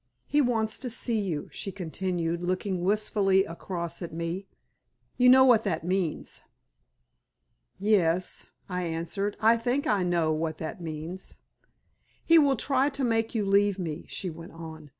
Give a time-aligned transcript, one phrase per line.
[0.25, 4.47] "He wants to see you," she continued, looking wistfully across at me.
[5.15, 6.41] "You know what that means?"
[7.77, 9.37] "Yes," I answered.
[9.39, 11.35] "I think I know what that means."
[12.25, 14.89] "He will try to make you leave me," she went on.